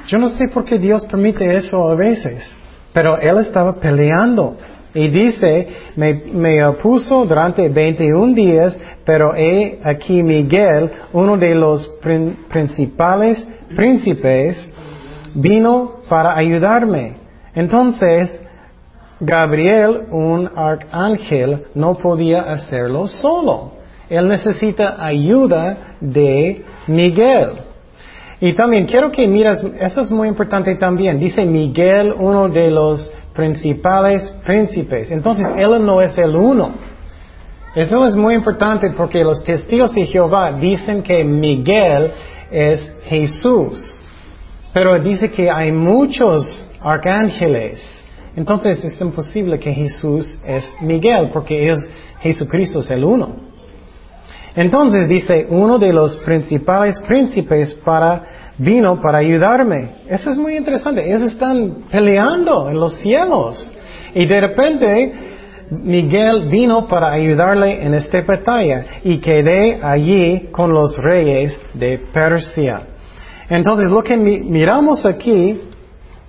[0.06, 2.43] Yo no sé por qué Dios permite eso a veces,
[2.93, 4.56] pero Él estaba peleando.
[4.96, 5.68] Y dice,
[5.98, 14.72] me, opuso durante 21 días, pero he aquí Miguel, uno de los prin- principales príncipes,
[15.34, 17.18] vino para ayudarme.
[17.54, 18.39] Entonces,
[19.20, 23.74] Gabriel, un arcángel, no podía hacerlo solo.
[24.10, 27.50] Él necesita ayuda de Miguel.
[28.39, 31.20] Y también quiero que miras, eso es muy importante también.
[31.20, 35.11] Dice Miguel, uno de los principales príncipes.
[35.11, 36.73] Entonces, él no es el uno.
[37.75, 42.11] Eso es muy importante porque los testigos de Jehová dicen que Miguel
[42.49, 44.01] es Jesús.
[44.73, 48.05] Pero dice que hay muchos arcángeles.
[48.36, 51.79] Entonces es imposible que Jesús es Miguel porque es,
[52.19, 53.36] Jesucristo es el uno.
[54.55, 58.23] Entonces dice, uno de los principales príncipes para,
[58.58, 59.89] vino para ayudarme.
[60.08, 61.06] Eso es muy interesante.
[61.08, 63.72] Ellos están peleando en los cielos.
[64.14, 65.14] Y de repente,
[65.72, 72.82] Miguel vino para ayudarle en esta batalla y quedé allí con los reyes de Persia.
[73.49, 75.60] Entonces, lo que mi- miramos aquí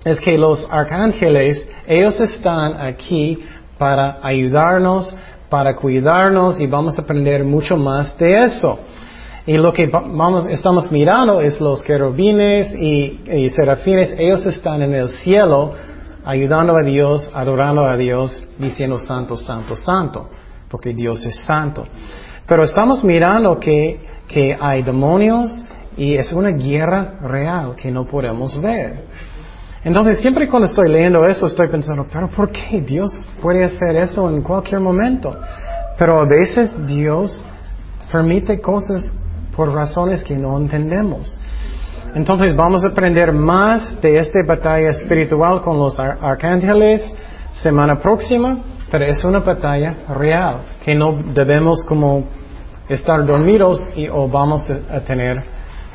[0.03, 3.39] es que los arcángeles, ellos están aquí
[3.77, 5.15] para ayudarnos,
[5.49, 8.79] para cuidarnos y vamos a aprender mucho más de eso.
[9.47, 14.81] Y lo que va- vamos, estamos mirando es los querubines y, y serafines, ellos están
[14.81, 15.73] en el cielo
[16.25, 20.29] ayudando a Dios, adorando a Dios, diciendo santo, santo, santo,
[20.69, 21.85] porque Dios es santo.
[22.45, 25.49] Pero estamos mirando que, que hay demonios
[25.95, 29.05] y es una guerra real que no podemos ver.
[29.85, 33.09] Entonces, siempre cuando estoy leyendo eso, estoy pensando, pero ¿por qué Dios
[33.41, 35.33] puede hacer eso en cualquier momento?
[35.97, 37.31] Pero a veces Dios
[38.11, 39.13] permite cosas
[39.57, 41.37] por razones que no entendemos.
[42.15, 47.01] Entonces, vamos a aprender más de esta batalla espiritual con los ar- arcángeles
[47.53, 52.23] semana próxima, pero es una batalla real, que no debemos como
[52.87, 55.43] estar dormidos y o vamos a- tener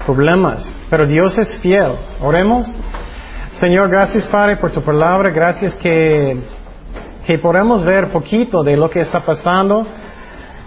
[0.04, 0.68] problemas.
[0.90, 1.92] Pero Dios es fiel.
[2.20, 2.66] Oremos.
[3.52, 6.36] Señor, gracias Padre por tu palabra, gracias que,
[7.26, 9.86] que podemos ver poquito de lo que está pasando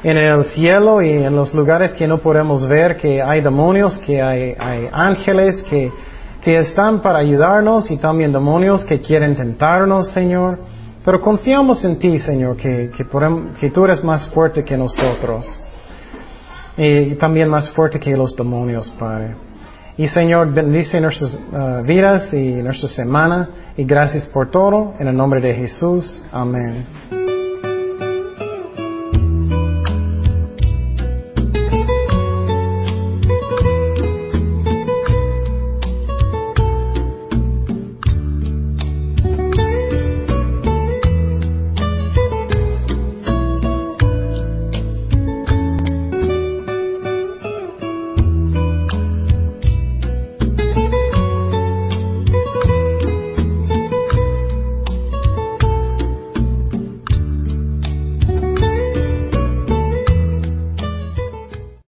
[0.06, 4.22] en el cielo y en los lugares que no podemos ver, que hay demonios, que
[4.22, 4.56] hay,
[4.92, 5.92] ángeles que,
[6.44, 10.60] que están para ayudarnos y también demonios que quieren tentarnos, Señor.
[11.04, 13.04] Pero confiamos en ti, Señor, que, que,
[13.60, 15.48] que tú eres más fuerte que nosotros.
[16.78, 19.34] Y también más fuerte que los demonios, Padre.
[19.98, 23.50] Y Señor, bendice nuestras ah, vidas y nuestra semana.
[23.76, 24.94] Y gracias por todo.
[25.00, 26.24] En el nombre de Jesús.
[26.32, 27.25] Amén.